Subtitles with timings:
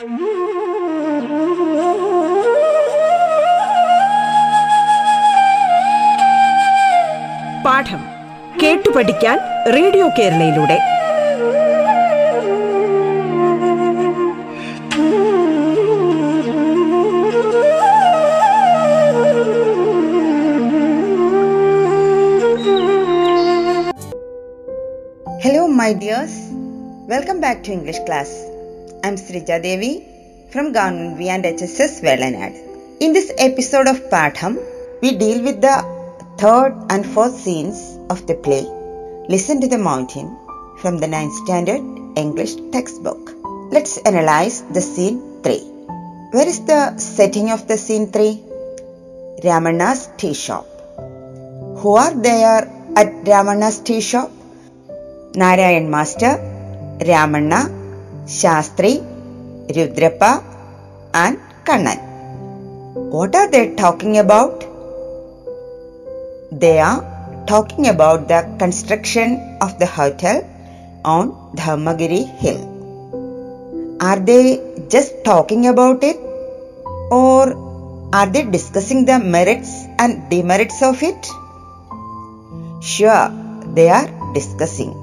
[0.00, 0.12] പാഠം
[8.62, 9.38] കേട്ടു പഠിക്കാൻ
[9.72, 10.78] radio കേരളയിലൂടെ.
[25.44, 26.40] Hello my dears
[27.10, 28.39] welcome back to English class
[29.10, 30.04] I'm Srija Devi
[30.52, 32.52] from Government and HSS Velanad.
[33.00, 34.56] In this episode of Patham,
[35.02, 35.78] we deal with the
[36.38, 38.62] third and fourth scenes of the play
[39.28, 40.28] Listen to the Mountain
[40.80, 41.82] from the 9th Standard
[42.16, 43.32] English textbook.
[43.72, 45.58] Let's analyze the scene 3.
[46.30, 48.40] Where is the setting of the scene 3?
[49.42, 50.66] Ramana's tea shop.
[51.80, 52.62] Who are there
[52.94, 54.30] at Ramana's tea shop?
[55.34, 56.34] Narayan Master,
[57.10, 57.79] Ramana,
[58.38, 58.92] Shastri,
[59.74, 60.32] Rudrapa,
[61.12, 61.98] and Kannan.
[63.14, 64.64] What are they talking about?
[66.52, 67.00] They are
[67.48, 70.38] talking about the construction of the hotel
[71.04, 72.60] on Dharmagiri Hill.
[74.00, 74.44] Are they
[74.88, 76.16] just talking about it?
[77.10, 77.42] Or
[78.12, 81.30] are they discussing the merits and demerits of it?
[82.80, 83.28] Sure,
[83.74, 84.99] they are discussing.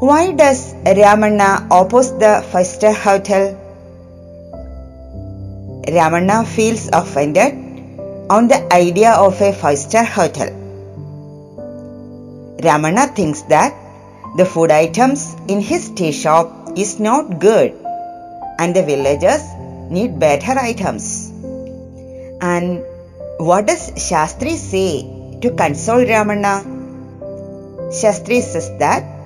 [0.00, 3.58] Why does Ramana oppose the five star hotel?
[5.88, 7.54] Ramana feels offended
[8.30, 10.50] on the idea of a five star hotel.
[12.62, 13.74] Ramana thinks that
[14.36, 17.74] the food items in his tea shop is not good
[18.60, 19.42] and the villagers
[19.90, 21.28] need better items.
[22.40, 22.84] And
[23.38, 26.62] what does Shastri say to console Ramana?
[27.90, 29.17] Shastri says that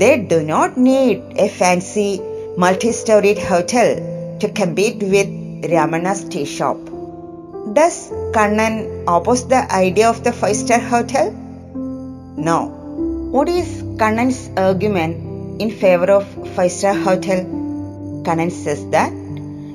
[0.00, 2.20] they do not need a fancy
[2.56, 3.88] multi-storied hotel
[4.40, 5.28] to compete with
[5.72, 6.78] Ramana's tea shop.
[7.78, 11.32] Does Kannan oppose the idea of the five-star hotel?
[12.36, 12.58] No.
[13.32, 13.68] What is
[14.00, 16.24] Kannan's argument in favor of
[16.54, 17.44] five-star hotel?
[18.26, 19.12] Kannan says that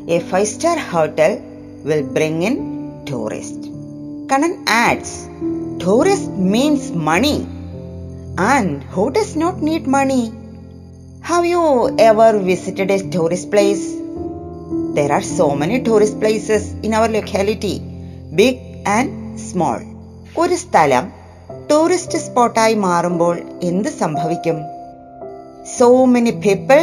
[0.08, 1.42] a five-star hotel
[1.84, 3.68] will bring in tourists.
[4.32, 5.28] Kannan adds,
[5.84, 7.48] tourist means money
[8.39, 10.25] And who does not need money?
[11.23, 11.63] Have you
[11.99, 13.85] ever visited a tourist place?
[14.95, 17.75] There are so many tourist places in our locality,
[18.35, 18.57] big
[18.97, 19.11] and
[19.51, 19.81] small.
[20.39, 21.05] ഒരു സ്ഥലം
[21.71, 23.37] tourist സ്പോട്ടായി മാറുമ്പോൾ
[23.71, 24.59] എന്ത് സംഭവിക്കും
[25.77, 26.81] so many people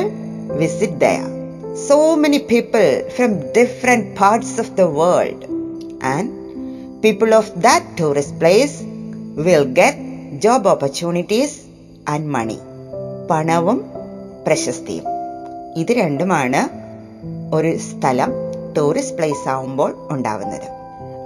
[0.61, 1.19] visit ദയ
[1.87, 5.45] so many people from different parts of the world
[6.15, 6.31] and
[7.05, 8.77] people of that tourist place
[9.47, 10.01] will get
[10.38, 11.60] job opportunities
[12.08, 12.58] and money
[13.30, 13.84] പണവും
[14.46, 15.04] പ്രശസ്തിയും.
[15.76, 16.68] ഇത് രണ്ടുമാണ്
[17.56, 18.32] ഒരു സ്ഥലം
[18.76, 20.68] ടൂറിസ്റ്റ് പ്ലേസ് ആവുമ്പോൾ ഉണ്ടാവുന്നത്.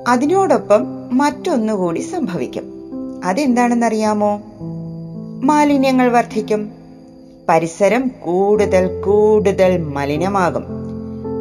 [0.08, 0.86] അതിനോടൊപ്പം
[1.18, 2.64] മറ്റൊന്നുകൂടി സംഭവിക്കും.
[3.24, 4.42] അതെന്താണെന്നറിയാമോ?
[5.42, 6.72] മാലിന്യങ്ങൾ വർദ്ധിക്കും.
[7.48, 10.64] പരിസരം കൂടുതൽ കൂടുതൽ മലിനമാകും.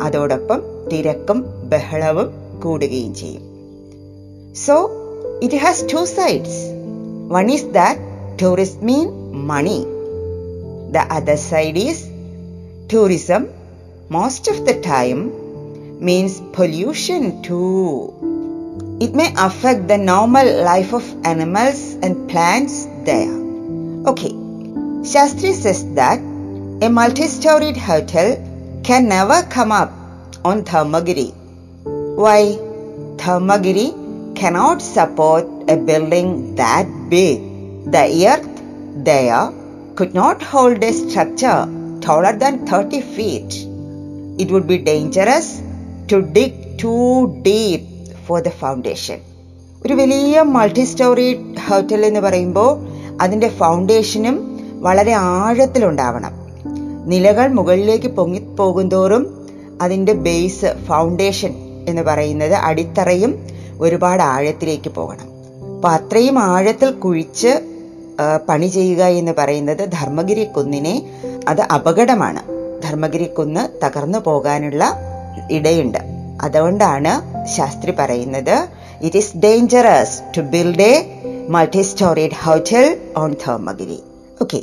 [0.03, 0.61] അതോടൊപ്പം
[0.93, 2.31] തിരക്കും ബഹളവും
[2.63, 3.41] കൂടുകയും ചെയ്യും.
[4.55, 4.91] So
[5.43, 6.80] it has two sides
[7.31, 7.97] One is that
[8.37, 9.85] tourists mean money.
[10.95, 12.09] The other side is
[12.89, 13.47] tourism
[14.09, 15.21] most of the time
[16.03, 18.97] means pollution too.
[18.99, 23.31] It may affect the normal life of animals and plants there.
[24.11, 24.33] Okay,
[25.13, 28.35] Shastri says that a multi-storied hotel
[28.83, 29.93] can never come up
[30.43, 31.33] on Dharmagiri.
[32.17, 32.57] Why?
[33.23, 37.39] Dharmagiri cannot support a building that big.
[37.85, 38.51] The earth
[39.07, 39.43] there
[39.97, 41.61] could not hold a structure
[42.01, 43.51] taller than 30 feet.
[44.39, 45.61] It would be dangerous
[46.07, 47.83] to dig too deep
[48.27, 49.19] for the foundation.
[49.85, 51.29] ഒരു വലിയ multi story
[51.67, 52.69] hotel എന്ന് പറയുമ്പോൾ
[53.23, 54.37] അതിന്റെ ഫൗണ്ടേഷനും
[54.79, 56.33] വളരെ ആഴത്തിലുണ്ടാവണം
[57.05, 59.25] നിലകൾ മുകളിലേക്ക് പൊങ്ങി പോകുന്തോറും
[59.81, 61.53] അതിന്റെ ബേസ് ഫൗണ്ടേഷൻ
[61.89, 63.33] എന്ന് പറയുന്നത് അടിത്തറയും
[63.85, 65.27] ഒരുപാട് ആഴത്തിലേക്ക് പോകണം
[65.81, 67.51] അപ്പൊ അത്രയും ആഴത്തിൽ കുഴിച്ച്
[68.47, 70.93] പണി ചെയ്യുക എന്ന് പറയുന്നത് ധർമ്മഗിരി കുന്നിനെ
[71.49, 72.41] അത് അപകടമാണ്
[72.83, 74.83] ധർമ്മഗിരി കുന്ന് തകർന്നു പോകാനുള്ള
[75.51, 75.97] ഇടയുണ്ട്
[76.41, 77.13] അതുകൊണ്ടാണ്
[77.55, 78.53] ശാസ്ത്രി പറയുന്നത്
[79.01, 80.93] it is dangerous to build a
[81.49, 82.87] multi storeyed hotel
[83.17, 83.99] on Dharmagiri
[84.41, 84.61] okay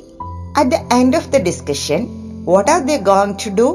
[0.56, 2.02] at the end of the discussion
[2.48, 3.68] what are the going to do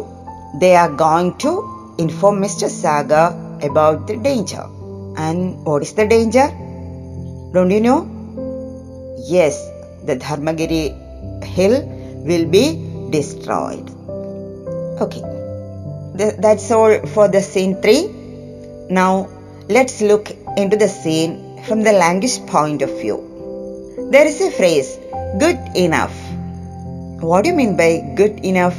[0.55, 1.53] they are going to
[1.99, 3.11] inform mister Sagar
[3.61, 4.63] about the danger.
[5.17, 6.47] And what is the danger?
[7.53, 7.99] Don't you know?
[9.27, 9.55] Yes,
[10.03, 11.75] the Dharmagiri hill
[12.27, 12.63] will be
[13.11, 13.91] destroyed.
[14.99, 15.21] Okay,
[16.17, 18.87] th- that's all for the scene 3.
[18.89, 19.29] Now
[19.69, 23.17] let's look into the scene from the language point of view.
[24.09, 24.97] There is a phrase,
[25.37, 26.17] good enough.
[27.21, 28.75] What do you mean by good enough?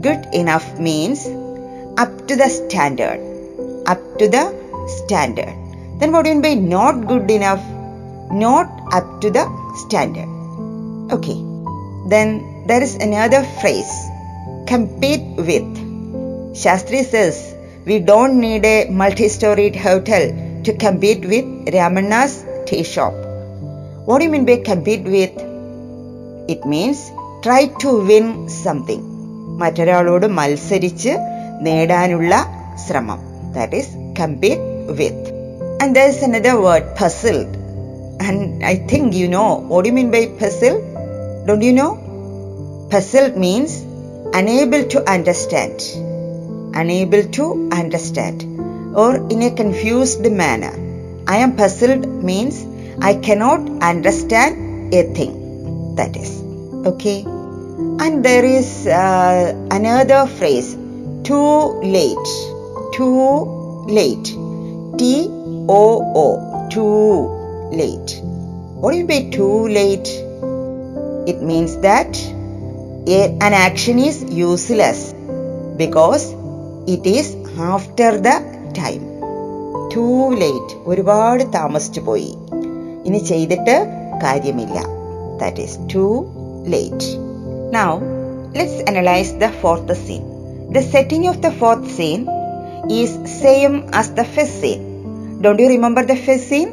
[0.00, 1.26] Good enough means
[1.96, 3.20] up to the standard.
[3.86, 4.44] Up to the
[4.98, 5.67] standard.
[5.99, 7.63] Then what do you mean by not good enough?
[8.45, 9.45] Not up to the
[9.83, 10.29] standard.
[11.15, 11.37] Okay.
[12.07, 12.29] Then
[12.67, 13.93] there is another phrase,
[14.67, 15.69] compete with.
[16.61, 17.55] Shastri says
[17.85, 20.25] we don't need a multi-storied hotel
[20.65, 22.35] to compete with Ramanna's
[22.67, 23.13] tea shop.
[24.05, 25.33] What do you mean by compete with?
[26.53, 26.99] It means
[27.41, 29.01] try to win something.
[29.61, 31.13] മറ്റൊരാളോട് മത്സരിച്ച്
[31.65, 32.33] നേടാനുള്ള
[32.85, 33.19] ശ്രമം
[33.55, 35.26] that is compete with
[35.80, 37.54] and there's another word, puzzled.
[38.20, 40.82] And I think you know what do you mean by puzzled?
[41.46, 42.88] Don't you know?
[42.90, 43.82] Puzzled means
[44.34, 45.80] unable to understand.
[46.74, 48.42] Unable to understand.
[48.96, 50.74] Or in a confused manner.
[51.28, 52.66] I am puzzled means
[53.00, 55.94] I cannot understand a thing.
[55.94, 56.42] That is.
[56.86, 57.22] Okay.
[57.22, 60.74] And there is uh, another phrase
[61.22, 62.28] too late.
[62.94, 64.34] Too late.
[64.98, 65.37] T
[65.70, 65.80] o
[66.14, 66.34] oh,
[66.70, 67.28] too
[67.72, 68.12] late
[68.80, 70.08] what do you mean too late
[71.26, 72.10] it means that
[73.08, 75.12] a, an action is useless
[75.76, 76.24] because
[76.86, 77.28] it is
[77.74, 78.36] after the
[78.74, 79.04] time
[79.92, 80.06] too
[80.40, 82.30] late ഒരുപാട് താമസിച്ചു പോയി
[83.08, 83.76] ഇനി ചെയ്തിട്ട്
[84.24, 84.78] കാര്യമില്ല
[85.40, 86.04] that is too
[86.74, 87.08] late
[87.76, 87.90] now
[88.58, 90.22] let's analyse the fourth scene
[90.76, 92.20] the setting of the fourth scene
[92.98, 94.82] is same as the first scene
[95.40, 96.70] Don't you remember the first scene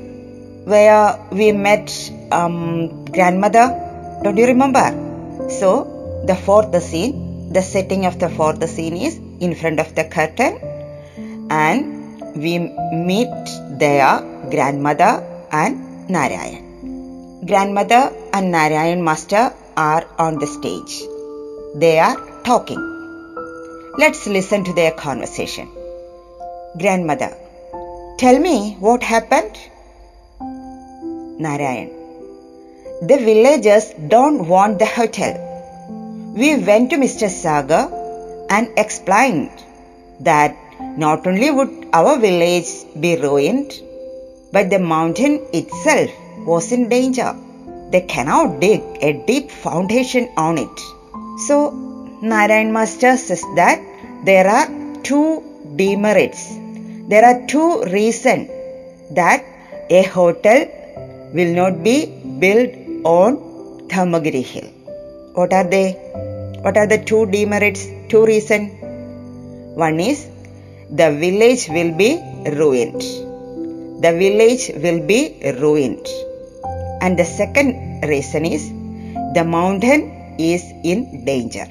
[0.65, 1.87] where we met
[2.31, 3.67] um, grandmother?
[4.23, 4.85] Don't you remember?
[5.49, 10.05] So, the fourth scene, the setting of the fourth scene is in front of the
[10.05, 10.57] curtain,
[11.51, 12.57] and we
[12.91, 13.29] meet
[13.77, 17.45] their grandmother and Narayan.
[17.45, 21.03] Grandmother and Narayan Master are on the stage.
[21.75, 22.81] They are talking.
[23.99, 25.69] Let's listen to their conversation.
[26.79, 27.31] Grandmother,
[28.17, 29.57] tell me what happened
[31.37, 31.89] Narayan.
[33.01, 35.33] The villagers don't want the hotel.
[36.33, 37.29] We went to Mr.
[37.29, 37.91] Sagar
[38.49, 39.51] and explained
[40.21, 40.55] that
[40.97, 42.69] not only would our village
[42.99, 43.73] be ruined,
[44.53, 46.09] but the mountain itself
[46.45, 47.35] was in danger.
[47.91, 50.79] They cannot dig a deep foundation on it.
[51.47, 51.71] So,
[52.21, 53.81] Narayan Master says that
[54.23, 54.67] there are
[55.03, 55.43] two
[55.75, 56.64] demerits.
[57.07, 58.49] There are two reasons
[59.11, 59.43] that
[59.91, 60.61] a hotel
[61.33, 61.97] will not be
[62.43, 62.71] built
[63.03, 63.37] on
[63.89, 64.69] Dharmagiri hill.
[65.35, 65.91] What are they?
[66.63, 67.85] What are the two demerits?
[68.09, 68.71] Two reasons.
[69.83, 70.25] One is
[70.89, 72.11] the village will be
[72.59, 73.01] ruined.
[74.05, 75.19] The village will be
[75.61, 76.07] ruined.
[77.01, 78.63] And the second reason is
[79.35, 80.01] the mountain
[80.39, 81.67] is in danger.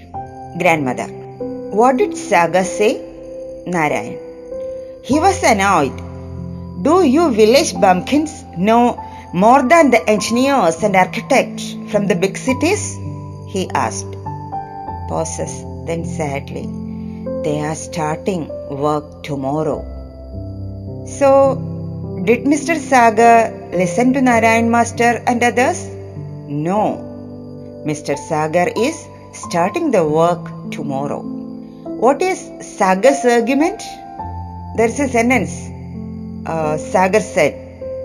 [0.59, 1.09] Grandmother.
[1.81, 2.93] What did Sagar say?
[3.67, 4.24] Narayan.
[5.09, 5.97] He was annoyed.
[6.83, 8.99] Do you village bumpkins know
[9.35, 12.95] more than the engineers and architects from the big cities?
[13.47, 14.13] He asked.
[15.11, 15.53] Pauses,
[15.87, 16.65] then sadly.
[17.45, 19.81] They are starting work tomorrow.
[21.07, 21.33] So,
[22.25, 22.75] did Mr.
[22.79, 25.85] Sagar listen to Narayan Master and others?
[26.49, 26.87] No.
[27.87, 28.17] Mr.
[28.17, 31.21] Sagar is starting the work tomorrow.
[32.05, 32.41] What is
[32.79, 33.83] Sagar's argument?
[34.75, 35.53] There is a sentence.
[36.47, 37.53] Uh, Sagar said.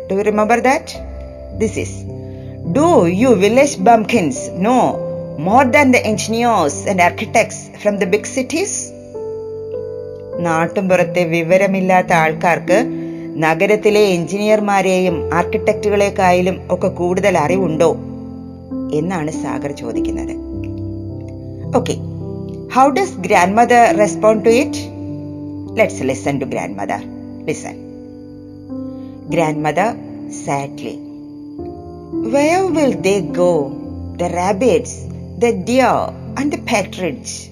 [0.07, 0.87] Do you remember that?
[1.61, 1.91] This is
[2.71, 2.87] Do
[3.21, 4.81] you village bumpkins know
[5.39, 8.73] more than the engineers and architects from the big cities?
[10.45, 12.77] നാട്ടുംപുറത്തെ വിവരമില്ലാത്ത ആൾക്കാർക്ക്
[13.45, 17.89] നഗരത്തിലെ എഞ്ചിനീയർമാരെയും ആർക്കിടെക്റ്റുകളെക്കായാലും ഒക്കെ കൂടുതൽ അറിവുണ്ടോ
[18.99, 20.33] എന്നാണ് സാഗർ ചോദിക്കുന്നത്
[21.79, 21.95] okay
[22.77, 23.19] how does
[23.59, 24.85] grandmother respond to it
[25.71, 26.99] Let's listen to grandmother.
[27.45, 29.27] Listen.
[29.29, 29.95] Grandmother
[30.31, 30.97] sadly.
[30.97, 34.15] Where will they go?
[34.17, 35.03] The rabbits,
[35.37, 37.49] the deer, and the partridge.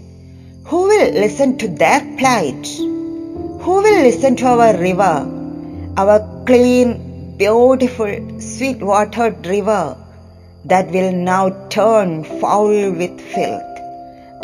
[0.66, 2.68] Who will listen to their plight?
[2.78, 5.26] Who will listen to our river,
[5.98, 9.96] our clean, beautiful, sweet watered river
[10.66, 13.64] that will now turn foul with filth?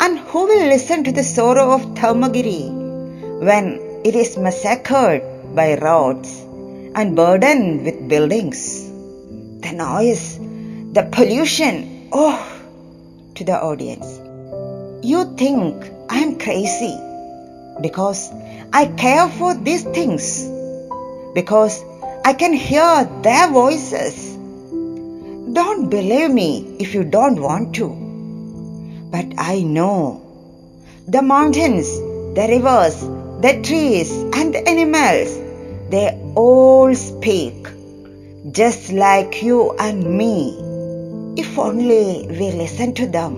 [0.00, 2.83] And who will listen to the sorrow of Dharmagiri?
[3.40, 5.22] When it is massacred
[5.54, 6.40] by roads
[6.94, 8.90] and burdened with buildings?
[9.64, 10.38] the noise,
[10.92, 12.08] the pollution.
[12.12, 12.38] Oh,
[13.34, 14.06] to the audience.
[15.02, 16.96] You think I'm crazy.
[17.84, 18.20] because
[18.72, 20.26] I care for these things,
[21.34, 21.82] because
[22.24, 22.90] I can hear
[23.22, 24.18] their voices.
[25.58, 27.88] Don't believe me if you don't want to.
[29.14, 29.98] But I know
[31.08, 31.90] the mountains,
[32.38, 33.02] the rivers,
[33.44, 35.30] the trees, and the animals,
[35.90, 37.66] they all speak
[38.52, 40.56] just like you and me,
[41.36, 43.34] if only we listen to them.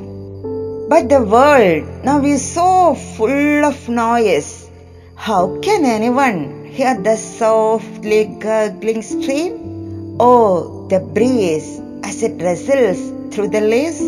[0.88, 4.70] But the world now is so full of noise.
[5.16, 10.20] How can anyone hear the softly gurgling stream?
[10.20, 13.02] Or the breeze as it rustles
[13.34, 14.00] through the leaves?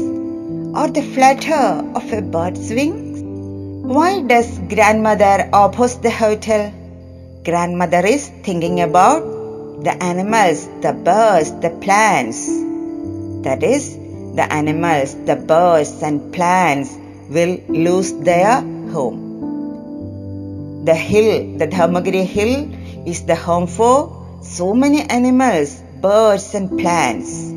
[0.78, 3.08] Or the flutter of a bird's wings?
[3.83, 6.73] Why does grandmother oppose the hotel?
[7.45, 9.23] Grandmother is thinking about
[9.85, 12.47] the animals, the birds, the plants.
[13.45, 13.97] That is,
[14.35, 16.97] the animals, the birds, and plants
[17.31, 20.85] will lose their home.
[20.85, 22.69] The hill, the Dharmagiri hill,
[23.07, 27.49] is the home for so many animals, birds, and plants.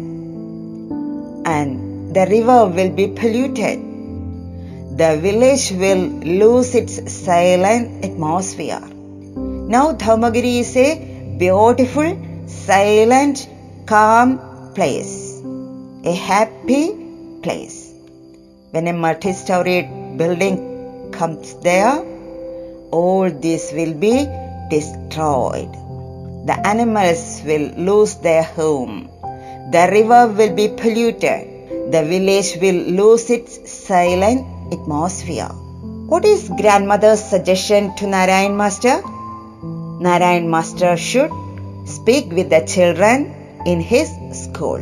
[1.45, 3.90] And the river will be polluted.
[4.93, 6.03] The village will
[6.41, 8.81] lose its silent atmosphere.
[8.81, 13.47] Now, Dharmagiri is a beautiful, silent,
[13.85, 14.37] calm
[14.73, 15.41] place,
[16.03, 16.91] a happy
[17.41, 17.93] place.
[18.71, 22.03] When a multi storied building comes there,
[22.91, 24.27] all this will be
[24.69, 25.71] destroyed.
[26.45, 29.09] The animals will lose their home.
[29.71, 31.91] The river will be polluted.
[31.93, 35.49] The village will lose its silent atmosphere.
[36.11, 39.01] What is grandmother's suggestion to Narayan Master?
[40.01, 41.31] Narayan Master should
[41.85, 43.33] speak with the children
[43.65, 44.79] in his school.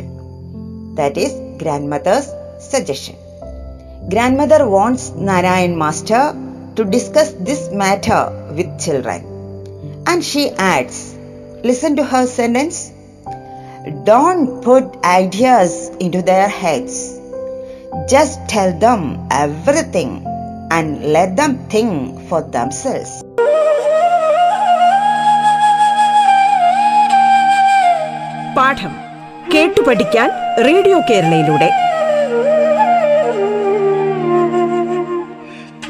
[0.95, 2.27] That is grandmother's
[2.59, 3.15] suggestion.
[4.09, 6.33] Grandmother wants Narayan Master
[6.75, 10.03] to discuss this matter with children.
[10.07, 11.15] And she adds,
[11.63, 12.91] listen to her sentence.
[14.03, 17.18] Don't put ideas into their heads.
[18.07, 20.25] Just tell them everything
[20.71, 21.91] and let them think
[22.29, 23.11] for themselves.
[28.55, 28.93] പാഠം
[29.53, 30.29] കേട്ടു പഠിക്കാൻ
[30.59, 31.69] radio കേരളയിലൂടെ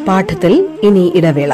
[0.08, 0.53] പാഠത്തിൽ
[0.84, 1.53] ഇനി ഇടവേള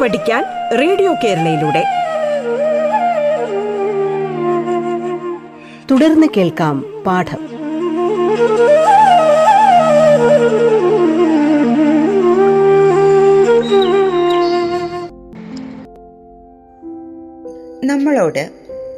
[0.00, 0.44] പഠിക്കാൻ
[0.78, 1.84] radio കേരളയിലൂടെ.
[5.90, 7.48] തുടർന്ന് കേൾക്കാം പാഠം.
[17.84, 18.50] നമ്മളോട്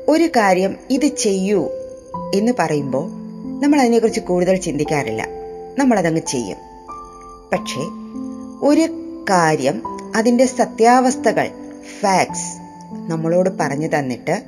[0.09, 1.69] ഒരു കാര്യം ഇത് ചെയ്യൂ
[2.35, 3.11] എന്ന് പറയുമ്പോൾ
[3.65, 5.27] നമ്മൾ അതിനെക്കുറിച്ച് കൂടുതൽ ചിന്തിക്കാറില്ല.
[5.79, 6.57] നമ്മളതങ്ങ് ചെയ്യും.
[7.53, 7.81] പക്ഷേ
[8.67, 8.89] ഒരു
[9.31, 11.51] കാര്യം അതിന്റെ സത്യാവസ്ഥകൾ
[12.01, 12.61] ഫാക്ട്സ്
[13.11, 14.43] നമ്മളോട് പറഞ്ഞു തന്നിട്ട്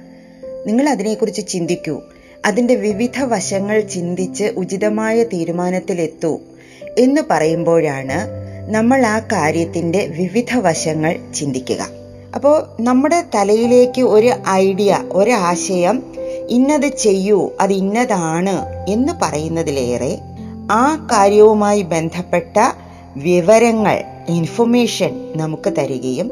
[0.66, 2.00] നിങ്ങൾ അതിനെക്കുറിച്ച് ചിന്തിക്കൂ.
[2.46, 6.40] അതിന്റെ വിവിധ വശങ്ങൾ ചിന്തിച്ച് ഉചിതമായ തീരുമാനത്തിലെത്തൂ
[6.98, 11.86] എന്ന് പറയുമ്പോഴാണ് നമ്മൾ ആ കാര്യത്തിന്റെ വിവിധ വശങ്ങൾ ചിന്തിക്കുക.
[12.34, 16.12] അപ്പോൾ നമ്മുടെ തലയിലേക്ക് ഒരു ഐഡിയ ഒരാശയം
[16.48, 20.18] ഇന്നത് ചെയ്യൂ അത് ഇന്നതാണ് എന്ന് പറയുന്നതിലേറെ
[20.70, 22.56] ആ കാര്യവുമായി ബന്ധപ്പെട്ട
[23.16, 26.30] വിവരങ്ങൾ ഇൻഫർമേഷൻ നമുക്ക് തരികയും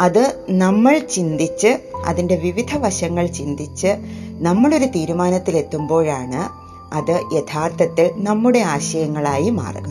[0.00, 3.96] അത് നമ്മൾ ചിന്തിച്ച് അതിന്റെ വിവിധ വശങ്ങൾ ചിന്തിച്ച്
[4.38, 9.88] നമ്മളൊരു തീരുമാനത്തിലെത്തുമ്പോഴാണ് അത് യഥാർത്ഥത്തിൽ നമ്മുടെ ആശയങ്ങളായി മാറുക.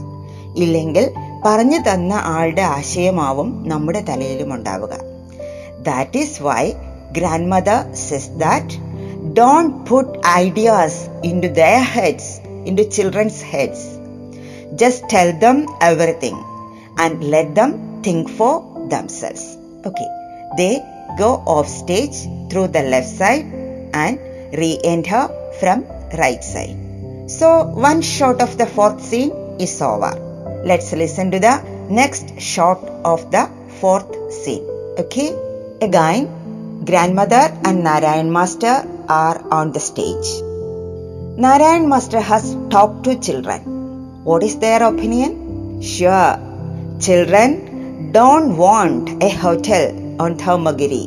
[0.55, 1.11] ഇല്ലെങ്കിൽ
[1.45, 4.97] പറഞ്ഞു തന്ന ആളുടെ ആശയമാവും നമ്മുടെ തലയിലും ഉണ്ടാവുക.
[5.83, 6.71] That is why
[7.47, 8.75] grandmother says that
[9.33, 13.87] don't put ideas into their heads into children's heads
[14.73, 16.56] just tell them everything.
[16.97, 19.57] And let them think for themselves.
[19.85, 20.09] Okay,
[20.57, 20.73] they
[21.17, 22.17] go off stage
[22.49, 23.45] through the left side
[23.93, 24.19] and
[24.61, 25.85] re enter from
[26.17, 26.77] right side.
[27.29, 30.13] So, one shot of the fourth scene is over.
[30.63, 31.55] Let's listen to the
[31.89, 32.79] next shot
[33.13, 33.49] of the
[33.79, 34.65] fourth scene.
[34.97, 35.29] Okay,
[35.81, 38.75] again, grandmother and Narayan Master
[39.09, 40.29] are on the stage.
[41.37, 43.61] Narayan Master has talked to children.
[44.23, 45.81] What is their opinion?
[45.81, 46.39] Sure,
[46.99, 49.85] children don't want a hotel
[50.19, 51.05] on Dharmagiri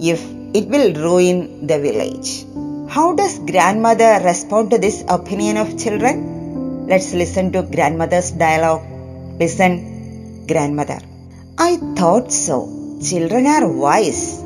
[0.00, 0.20] if
[0.58, 2.46] it will ruin the village.
[2.88, 6.86] How does grandmother respond to this opinion of children?
[6.86, 8.84] Let's listen to grandmother's dialogue.
[9.38, 11.00] Listen, grandmother.
[11.58, 12.56] I thought so.
[13.02, 14.42] Children are wise.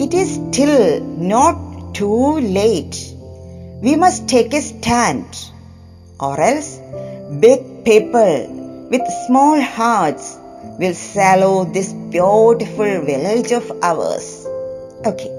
[0.00, 2.96] It is still not too late.
[3.82, 5.26] We must take a stand,
[6.18, 6.80] or else
[7.40, 8.55] big people
[8.90, 10.36] with small hearts
[10.78, 14.46] will sallow this beautiful village of ours.
[15.04, 15.30] Okay.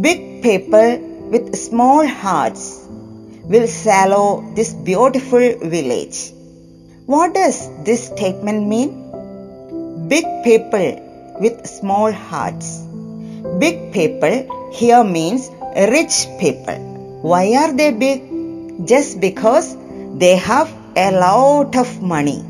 [0.00, 0.98] Big people
[1.32, 2.86] with small hearts
[3.44, 6.32] will sallow this beautiful village.
[7.06, 10.08] What does this statement mean?
[10.08, 12.80] Big people with small hearts.
[13.58, 16.78] Big people here means rich people.
[17.22, 18.86] Why are they big?
[18.86, 19.76] Just because
[20.18, 22.44] they have a lot of money.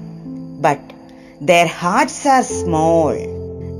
[0.60, 0.80] But
[1.40, 3.14] their hearts are small.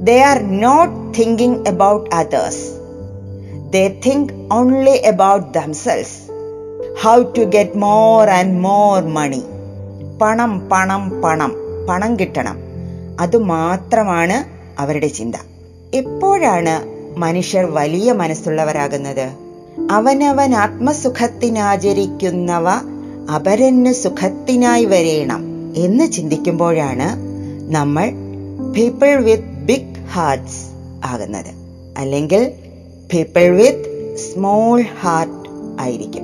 [0.03, 2.57] They are not thinking about others.
[3.71, 6.29] They think only about themselves.
[7.03, 9.45] How to get more and more money.
[10.21, 11.53] പണം പണം പണം
[11.89, 12.57] പണം കിട്ടണം
[13.23, 14.37] അതുമാത്രമാണ്
[14.83, 15.37] അവരുടെ ചിന്ത
[16.01, 16.75] എപ്പോഴാണ്
[17.19, 19.27] മനുഷ്യർ വലിയ മനസ്സുള്ളവരാകുന്നത്
[19.97, 22.69] അവനവൻ ആത്മസുഖത്തിനാചരിക്കുന്നവ
[23.35, 27.09] അപരന് സുഖത്തിനായി വരേണം എന്ന് ചിന്തിക്കുമ്പോഴാണ്
[27.75, 28.11] നമ്മൾ
[28.77, 30.67] പീപ്പിൾ വിത്ത് ബിഗ് ഹാർട്ട്സ്
[31.05, 31.51] ആകുന്നത്.
[31.99, 32.53] അല്ലെങ്കിൽ
[33.13, 35.49] പീപ്പിൾ വിത്ത് സ്മോൾ ഹാർട്ട്
[35.81, 36.23] ആയിരിക്കും.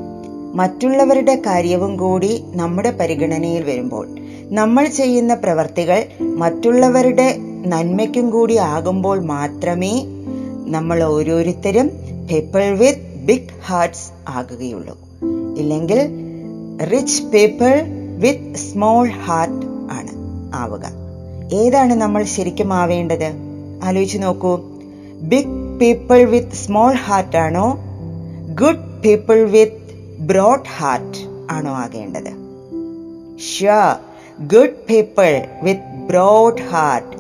[0.55, 4.09] മറ്റുള്ളവരുടെ കാര്യവും കൂടി നമ്മുടെ പരിഗണനയിൽ വരുമ്പോൾ
[4.51, 10.05] നമ്മൾ ചെയ്യുന്ന പ്രവർത്തികൾ മറ്റുള്ളവരുടെ നന്മയ്ക്കും കൂടി ആകുമ്പോൾ മാത്രമേ
[10.67, 11.91] നമ്മൾ ഓരോരുത്തരും
[12.33, 14.99] പീപ്പിൾ വിത്ത് ബിഗ് ഹാർട്ട്സ് ആകുകയുള്ളൂ.
[15.59, 16.22] ഇല്ലെങ്കിൽ
[16.91, 17.83] rich people
[18.19, 20.09] with small heart ആണ്
[20.55, 20.83] ആവുക.
[21.55, 23.33] ഏതാണ് നമ്മൾ ശരിക്കും ആവേണ്ടത്?
[23.85, 24.61] ആലോചിച്ച് നോക്കൂ.
[25.23, 27.79] Big people with small heart ആണോ?
[28.61, 31.19] Good people with broad heart
[31.51, 32.43] ആണോ ആകേണ്ടത്?
[33.39, 33.97] Sure
[34.47, 37.17] good people with broad heart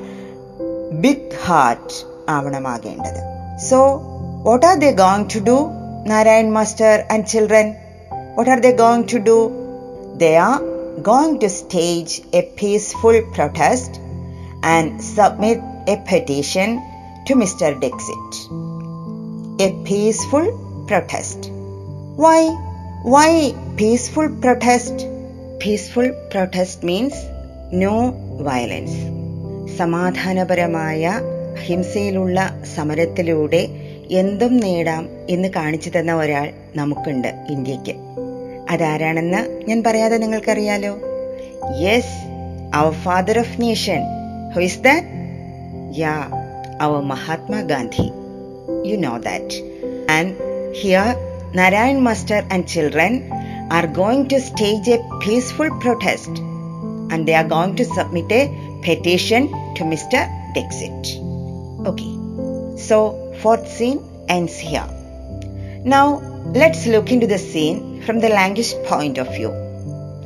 [0.92, 4.00] big heart ആവണമാകേണ്ടത് so
[4.42, 5.68] what are they going to do
[6.06, 7.74] Narayan master and children
[8.34, 9.38] What are they going to do?
[10.16, 10.60] They are
[11.02, 14.00] going to stage a peaceful protest
[14.62, 16.80] and submit a petition
[17.26, 17.78] to Mr.
[17.78, 18.30] Dixit.
[19.60, 20.46] A peaceful
[20.88, 21.50] protest.
[22.16, 22.48] Why?
[23.04, 25.06] Why peaceful protest?
[25.60, 27.14] Peaceful protest means
[27.84, 27.94] no
[28.42, 28.94] violence.
[29.78, 31.02] സമാധാനപരമായ
[31.66, 32.38] ഹിംസയിലുള്ള
[32.76, 33.62] സമരത്തിലൂടെ
[34.20, 37.94] എന്തും നേടാം എന്ന് കാണിച്ചു തന്ന ഒരാൾ നമുക്കുണ്ട് ഇന്ത്യയ്ക്ക്
[38.73, 40.93] അതാരാണെന്ന് ഞാൻ പറയാതെ നിങ്ങൾക്കറിയാലോ
[41.85, 42.17] yes
[42.79, 44.03] our father of nation
[44.55, 45.07] who is that
[46.03, 46.15] yeah
[46.79, 48.07] our Mahatma Gandhi.
[48.87, 49.53] You know that.
[50.07, 51.15] And here,
[51.53, 53.31] Narayan Master and children
[53.71, 56.29] are going to stage a peaceful protest
[57.09, 58.43] and they are going to submit a
[58.83, 60.21] petition to Mr.
[60.53, 61.17] Dixit.
[61.87, 62.13] Okay,
[62.77, 64.87] so fourth scene ends here.
[65.83, 66.19] Now,
[66.53, 69.51] let's look into the scene from the language point of view.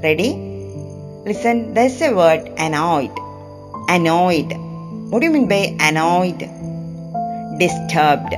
[0.08, 0.32] Ready?
[1.26, 3.16] Listen, there's a word annoyed.
[3.90, 4.52] Annoyed.
[5.12, 6.44] What do you mean by annoyed?
[7.64, 8.34] Disturbed.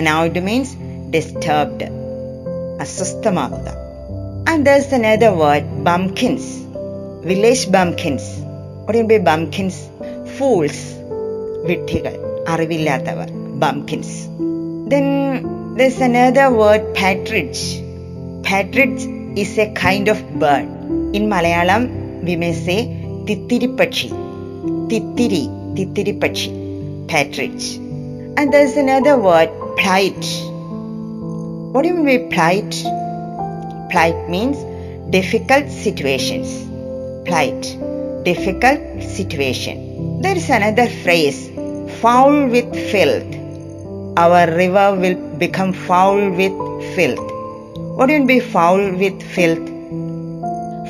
[0.00, 0.72] Annoyed means
[1.18, 1.82] disturbed.
[2.82, 3.68] അസ്വസ്ഥമാവുക
[4.50, 6.44] and there's another word bumpkins
[7.30, 8.24] village bumpkins
[8.82, 9.76] what do you mean by bumpkins
[10.36, 10.78] fools
[11.68, 12.14] വിഡ്ഢികൾ
[12.52, 13.30] അറിവില്ലാത്തവർ
[13.62, 14.10] bumpkins
[14.92, 15.06] then
[15.78, 17.62] there's another word patridge
[18.43, 19.03] Partridge
[19.37, 20.67] is a kind of bird.
[21.15, 22.79] In Malayalam, we may say
[23.25, 24.09] tittiripakshi.
[24.89, 27.77] Tittiri, tittiripakshi, partridge.
[28.37, 30.25] And there's another word, plight.
[31.71, 32.71] What do you mean by plight?
[33.91, 34.57] Plight means
[35.09, 36.47] difficult situations.
[37.25, 37.61] Plight,
[38.25, 40.21] difficult situation.
[40.21, 41.49] There is another phrase,
[42.01, 43.33] foul with filth.
[44.17, 46.51] Our river will become foul with
[46.95, 47.32] filth.
[47.97, 49.67] wouldn't be foul with filth.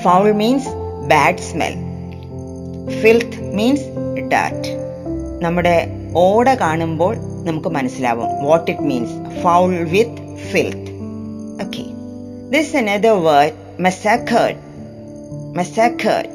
[0.03, 0.65] Foul means
[1.09, 1.73] bad smell
[2.99, 3.87] filth means
[4.33, 4.69] that
[5.39, 5.73] നമ്മുടെ
[6.21, 7.13] ഓട കാണുമ്പോൾ
[7.43, 10.91] നമുക്ക് മനസ്സിലാവും what it means foul with filth
[11.65, 11.83] okay
[12.49, 14.57] this another word massacred
[15.57, 16.29] massacred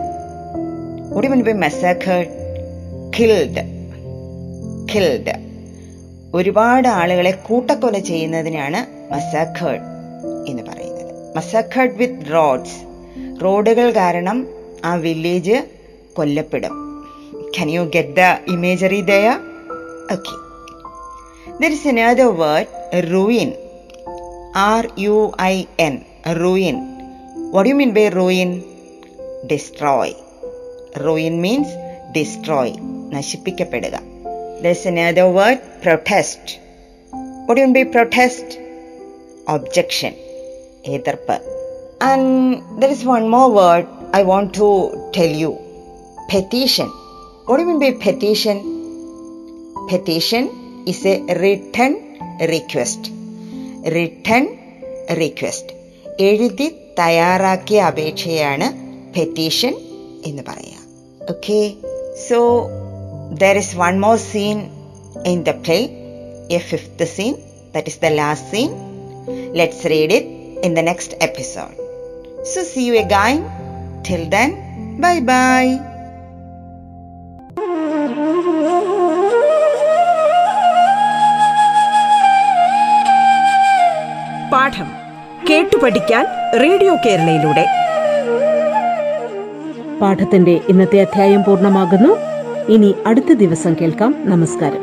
[1.16, 2.31] ഒരു മുൻപ് മെസ്സാഖേഡ്
[3.16, 3.64] killed
[4.92, 5.35] killed
[6.35, 9.85] ഒരുപാട് ആളുകളെ കൂട്ടക്കൊല ചെയ്യുന്നതിനാണ് മെസ്സാഖേഡ്
[10.48, 11.37] എന്ന് പറയുന്നത്.
[11.37, 12.76] മസക്കഡ് വിത്ത് റോഡ്സ്
[13.44, 14.38] റോഡുകൾ കാരണം
[14.84, 15.56] ആ village
[16.16, 16.74] കൊല്ലപ്പെടും.
[17.58, 18.20] Can you get the
[18.52, 19.28] imagery there
[20.12, 20.34] okay
[21.62, 23.52] there is another word ruin
[24.56, 25.94] R U I N
[26.40, 26.76] ruin
[27.52, 28.50] what you mean by ruin
[29.52, 30.14] destroy
[31.04, 31.74] ruin means
[32.16, 32.72] destroy
[33.16, 33.96] നശിപ്പിക്കപ്പെടുക.
[34.62, 36.54] There is another word protest
[37.48, 38.54] what you mean by protest
[39.48, 40.14] objection
[40.95, 41.38] എതിർപ്പ്.
[42.01, 42.25] And
[42.79, 44.67] there is one more word I want to
[45.17, 45.51] tell you.
[46.34, 46.89] Petition.
[47.47, 48.58] What do you mean by petition?
[49.89, 50.43] Petition
[50.88, 51.91] is a written
[52.53, 53.01] request.
[53.95, 54.43] Written
[55.21, 55.65] request.
[56.27, 56.67] എഴുതി
[56.99, 58.67] തയ്യാറാക്കിയ അപേക്ഷയാണ്
[59.15, 59.73] petition
[60.29, 60.84] എന്ന് പറയാം
[61.34, 61.60] okay
[62.27, 62.39] so
[63.43, 64.58] there is one more scene
[65.32, 65.79] in the play
[66.58, 67.34] a fifth scene
[67.75, 68.69] that is the last scene
[69.60, 70.29] let's read it
[70.62, 71.77] in the next episode.
[72.44, 73.38] So, see you again.
[74.03, 74.51] Till then,
[75.01, 75.79] bye bye.
[84.53, 84.88] പാഠം
[85.49, 86.25] കേട്ടു പഠിക്കാൻ
[86.61, 87.64] radio കേരളയിലൂടെ
[90.01, 92.12] പാഠത്തിന്റെ ഇന്നത്തെ അധ്യായം പൂർണമാകുന്നു
[92.68, 94.83] ഇനി അടുത്ത ദിവസം കേൾക്കാം നമസ്കാരം